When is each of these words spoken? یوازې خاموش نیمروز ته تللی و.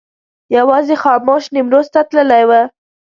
یوازې 0.57 0.95
خاموش 1.03 1.43
نیمروز 1.53 1.87
ته 1.93 2.01
تللی 2.09 2.43
و. 2.49 2.51